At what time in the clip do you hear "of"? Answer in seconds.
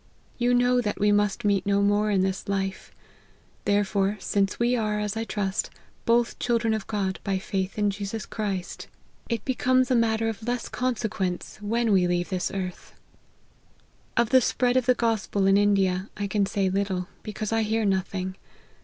6.73-6.87, 9.91-9.91, 10.31-10.47, 14.17-14.31, 14.75-14.87